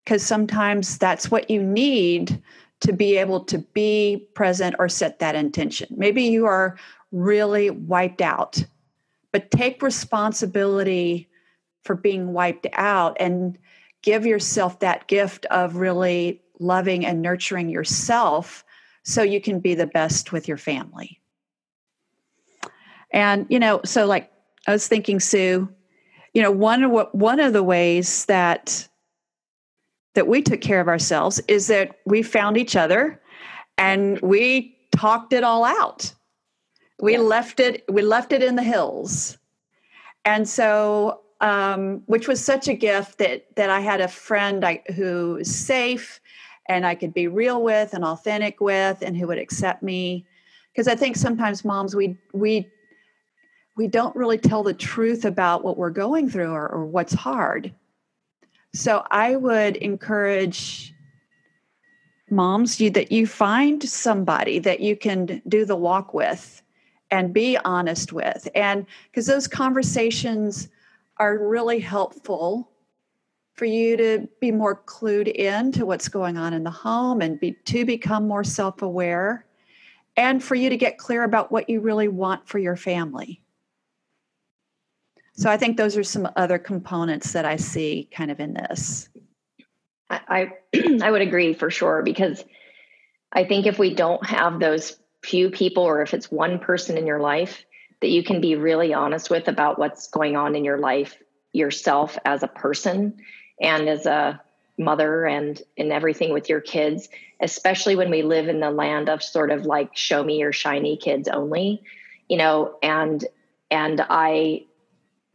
[0.05, 2.41] Because sometimes that's what you need
[2.79, 5.93] to be able to be present or set that intention.
[5.97, 6.77] Maybe you are
[7.11, 8.63] really wiped out,
[9.33, 11.27] but take responsibility
[11.83, 13.59] for being wiped out and
[14.01, 18.63] give yourself that gift of really loving and nurturing yourself
[19.03, 21.18] so you can be the best with your family.
[23.11, 24.31] And, you know, so like
[24.67, 25.69] I was thinking, Sue,
[26.33, 28.87] you know, one of what one of the ways that
[30.15, 33.21] that we took care of ourselves is that we found each other
[33.77, 36.13] and we talked it all out.
[37.01, 37.19] We yeah.
[37.19, 39.37] left it, we left it in the hills.
[40.25, 44.83] And so um, which was such a gift that that I had a friend I,
[44.95, 46.19] who was safe
[46.67, 50.25] and I could be real with and authentic with and who would accept me
[50.71, 52.67] because I think sometimes moms we we
[53.79, 57.73] we don't really tell the truth about what we're going through or, or what's hard.
[58.73, 60.93] So I would encourage
[62.29, 66.61] moms you that you find somebody that you can do the walk with
[67.09, 70.67] and be honest with and because those conversations
[71.15, 72.69] are really helpful
[73.53, 77.39] for you to be more clued in to what's going on in the home and
[77.39, 79.45] be to become more self-aware
[80.17, 83.41] and for you to get clear about what you really want for your family
[85.39, 89.07] so I think those are some other components that I see kind of in this.
[90.09, 90.51] I
[91.01, 92.43] I would agree for sure because
[93.31, 97.07] I think if we don't have those few people or if it's one person in
[97.07, 97.63] your life
[98.01, 101.15] that you can be really honest with about what's going on in your life
[101.53, 103.15] yourself as a person
[103.61, 104.41] and as a
[104.77, 107.07] mother and in everything with your kids,
[107.39, 110.97] especially when we live in the land of sort of like show me your shiny
[110.97, 111.81] kids only,
[112.27, 113.23] you know, and
[113.71, 114.65] and I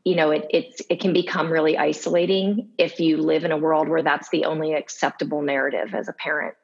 [0.05, 3.89] you know it it's it can become really isolating if you live in a world
[3.89, 6.55] where that's the only acceptable narrative as a parent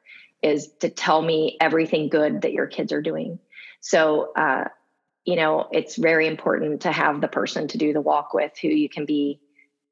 [0.41, 3.39] is to tell me everything good that your kids are doing.
[3.79, 4.65] So uh,
[5.25, 8.69] you know it's very important to have the person to do the walk with who
[8.69, 9.39] you can be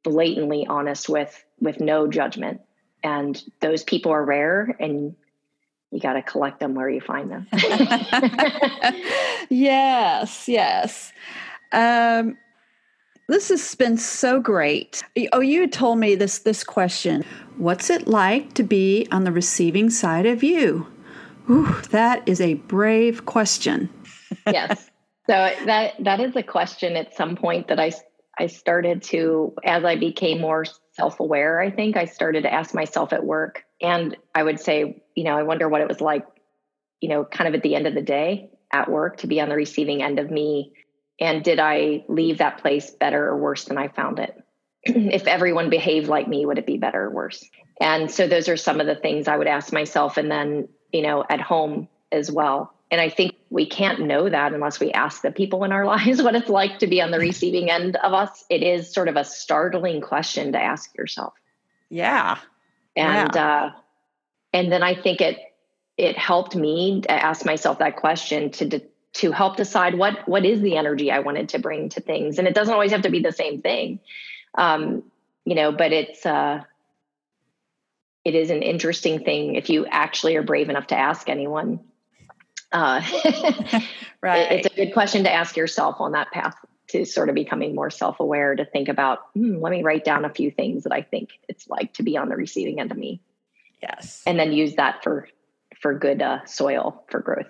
[0.04, 2.62] blatantly honest with with no judgment.
[3.04, 5.16] And those people are rare and
[5.89, 7.47] you got to collect them where you find them.
[9.52, 11.12] Yes yes.
[11.72, 12.38] Um,
[13.30, 15.01] this has been so great.
[15.32, 17.23] Oh, you told me this this question.
[17.57, 20.88] What's it like to be on the receiving side of you?
[21.49, 23.89] Ooh, that is a brave question.
[24.47, 24.89] yes.
[25.27, 27.91] So that that is a question at some point that I
[28.39, 33.13] I started to as I became more self-aware, I think I started to ask myself
[33.13, 36.25] at work and I would say, you know, I wonder what it was like,
[36.99, 39.49] you know, kind of at the end of the day at work to be on
[39.49, 40.73] the receiving end of me
[41.20, 44.41] and did I leave that place better or worse than I found it?
[44.84, 47.43] if everyone behaved like me, would it be better or worse?
[47.82, 50.17] And so those are some of the things I would ask myself.
[50.17, 52.74] And then, you know, at home as well.
[52.91, 56.22] And I think we can't know that unless we ask the people in our lives
[56.22, 58.45] what it's like to be on the receiving end of us.
[58.49, 61.34] It is sort of a startling question to ask yourself.
[61.89, 62.38] Yeah.
[62.95, 63.63] And yeah.
[63.65, 63.72] uh
[64.53, 65.38] and then I think it
[65.97, 68.82] it helped me to ask myself that question to de-
[69.14, 72.38] to help decide what what is the energy I wanted to bring to things.
[72.38, 73.99] And it doesn't always have to be the same thing.
[74.55, 75.03] Um,
[75.45, 76.64] you know, but it's uh
[78.26, 81.80] it is an interesting thing if you actually are brave enough to ask anyone.
[82.72, 83.01] Uh,
[84.22, 84.51] right.
[84.51, 86.55] It's a good question to ask yourself on that path
[86.89, 90.30] to sort of becoming more self-aware to think about hmm, let me write down a
[90.30, 93.22] few things that i think it's like to be on the receiving end of me
[93.82, 95.28] yes and then use that for
[95.82, 97.49] for good uh, soil for growth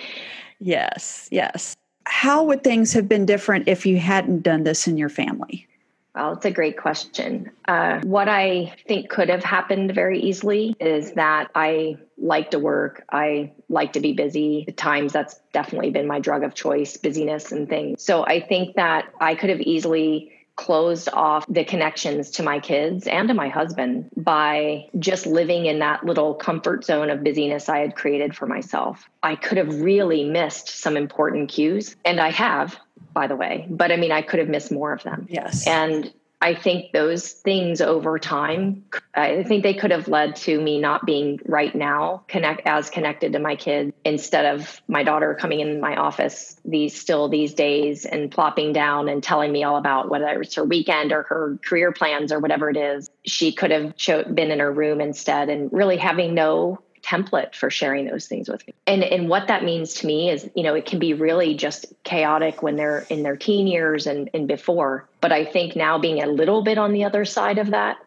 [0.64, 1.76] Yes, yes.
[2.06, 5.66] How would things have been different if you hadn't done this in your family?
[6.14, 7.50] Well, it's a great question.
[7.68, 13.04] Uh, what I think could have happened very easily is that I like to work.
[13.10, 14.64] I like to be busy.
[14.66, 18.02] At times, that's definitely been my drug of choice, busyness and things.
[18.02, 23.06] So I think that I could have easily closed off the connections to my kids
[23.06, 27.78] and to my husband by just living in that little comfort zone of busyness I
[27.78, 29.08] had created for myself.
[29.22, 32.78] I could have really missed some important cues, and I have,
[33.12, 35.26] by the way, but I mean, I could have missed more of them.
[35.28, 35.66] Yes.
[35.66, 36.12] And
[36.44, 38.84] I think those things over time,
[39.14, 43.32] I think they could have led to me not being right now connect as connected
[43.32, 48.04] to my kids instead of my daughter coming in my office these still these days
[48.04, 51.92] and plopping down and telling me all about whether it's her weekend or her career
[51.92, 53.08] plans or whatever it is.
[53.24, 53.96] She could have
[54.34, 58.66] been in her room instead and really having no template for sharing those things with
[58.66, 58.74] me.
[58.86, 61.86] And and what that means to me is, you know, it can be really just
[62.02, 65.06] chaotic when they're in their teen years and, and before.
[65.20, 67.98] But I think now being a little bit on the other side of that,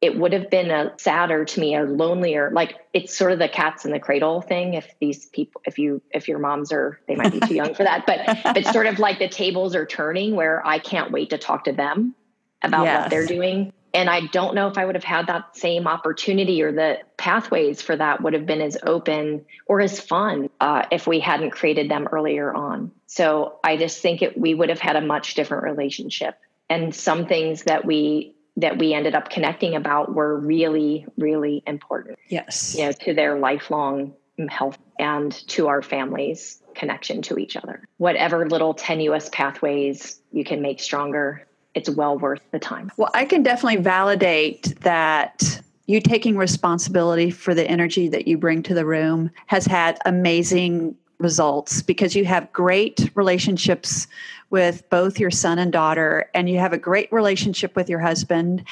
[0.00, 2.50] it would have been a sadder to me or lonelier.
[2.52, 4.74] Like it's sort of the cats in the cradle thing.
[4.74, 7.82] If these people, if you, if your moms are, they might be too young for
[7.82, 8.20] that, but
[8.56, 11.72] it's sort of like the tables are turning where I can't wait to talk to
[11.72, 12.14] them
[12.62, 13.02] about yes.
[13.02, 16.62] what they're doing and I don't know if I would have had that same opportunity
[16.62, 21.06] or the pathways for that would have been as open or as fun uh, if
[21.06, 22.92] we hadn't created them earlier on.
[23.06, 26.38] So I just think it, we would have had a much different relationship.
[26.68, 32.18] And some things that we that we ended up connecting about were really, really important.
[32.26, 34.14] Yes, you know, to their lifelong
[34.48, 37.84] health and to our families' connection to each other.
[37.96, 42.90] Whatever little tenuous pathways you can make stronger it's well worth the time.
[42.96, 48.62] Well, I can definitely validate that you taking responsibility for the energy that you bring
[48.64, 54.06] to the room has had amazing results because you have great relationships
[54.50, 58.64] with both your son and daughter and you have a great relationship with your husband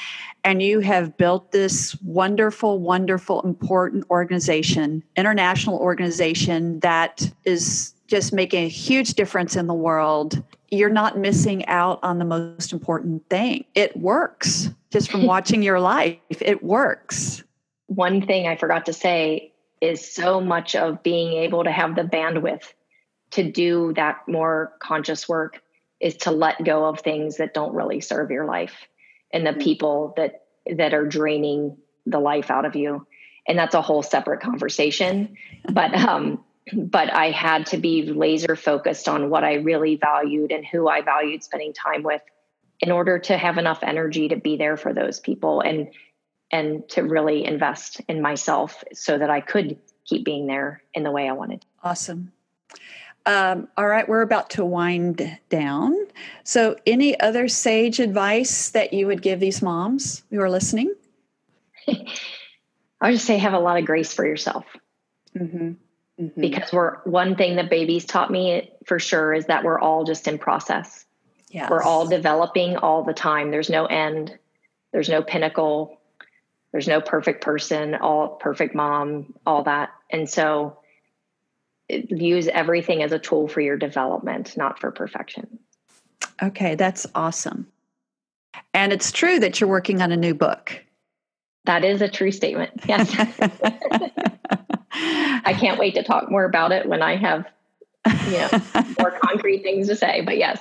[0.43, 8.63] and you have built this wonderful wonderful important organization international organization that is just making
[8.63, 13.65] a huge difference in the world, you're not missing out on the most important thing.
[13.75, 16.17] It works just from watching your life.
[16.29, 17.43] It works.
[17.87, 22.03] One thing I forgot to say is so much of being able to have the
[22.03, 22.73] bandwidth
[23.31, 25.61] to do that more conscious work
[25.99, 28.87] is to let go of things that don't really serve your life
[29.31, 29.59] and the mm-hmm.
[29.59, 30.43] people that
[30.75, 33.05] that are draining the life out of you
[33.47, 35.35] and that's a whole separate conversation
[35.71, 36.43] but um
[36.73, 41.01] but I had to be laser focused on what I really valued and who I
[41.01, 42.21] valued spending time with
[42.79, 45.89] in order to have enough energy to be there for those people and
[46.51, 51.11] and to really invest in myself so that I could keep being there in the
[51.11, 51.65] way I wanted.
[51.83, 52.31] Awesome.
[53.25, 55.93] Um, all right, we're about to wind down.
[56.45, 60.95] So, any other sage advice that you would give these moms who are listening?
[61.89, 61.93] I
[63.01, 64.65] would just say have a lot of grace for yourself.
[65.37, 65.73] Mm-hmm.
[66.19, 66.41] Mm-hmm.
[66.41, 70.27] Because we're one thing that babies taught me for sure is that we're all just
[70.27, 71.05] in process.
[71.49, 71.69] Yes.
[71.69, 73.51] We're all developing all the time.
[73.51, 74.37] There's no end.
[74.91, 75.99] There's no pinnacle.
[76.71, 79.91] There's no perfect person, all perfect mom, all that.
[80.09, 80.79] And so
[81.89, 85.59] use everything as a tool for your development, not for perfection.
[86.41, 87.67] Okay, that's awesome.
[88.73, 90.83] And it's true that you're working on a new book.
[91.65, 92.81] That is a true statement.
[92.85, 93.15] Yes.
[94.99, 97.45] I can't wait to talk more about it when I have
[98.25, 98.49] you know
[98.99, 100.59] more concrete things to say, but yes.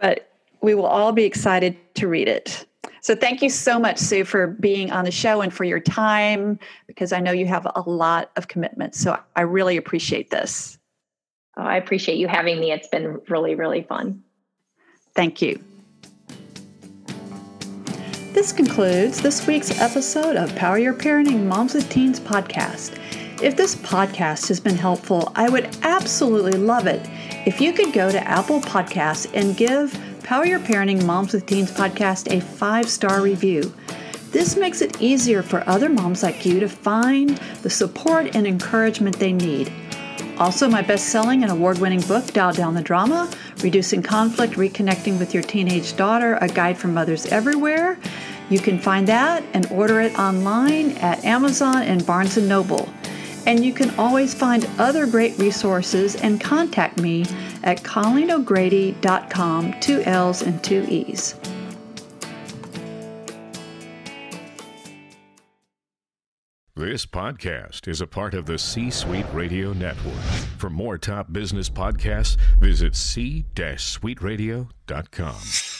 [0.00, 0.30] But
[0.60, 2.66] we will all be excited to read it.
[3.02, 6.58] So thank you so much, Sue, for being on the show and for your time,
[6.86, 9.00] because I know you have a lot of commitments.
[9.00, 10.78] So I really appreciate this.
[11.56, 12.72] Oh, I appreciate you having me.
[12.72, 14.22] It's been really, really fun.
[15.14, 15.62] Thank you.
[18.32, 22.96] This concludes this week's episode of Power Your Parenting Moms with Teens podcast.
[23.42, 27.08] If this podcast has been helpful, I would absolutely love it
[27.46, 31.72] if you could go to Apple Podcasts and give Power Your Parenting Moms with Teens
[31.72, 33.72] podcast a five star review.
[34.30, 37.30] This makes it easier for other moms like you to find
[37.62, 39.72] the support and encouragement they need.
[40.36, 43.32] Also, my best selling and award winning book, Dial Down the Drama
[43.62, 47.98] Reducing Conflict, Reconnecting with Your Teenage Daughter, a guide for mothers everywhere.
[48.50, 52.86] You can find that and order it online at Amazon and Barnes & Noble.
[53.46, 57.22] And you can always find other great resources and contact me
[57.62, 61.34] at colleeno'grady.com, two L's and two E's.
[66.76, 70.14] This podcast is a part of the C Suite Radio Network.
[70.56, 75.79] For more top business podcasts, visit c-suiteradio.com.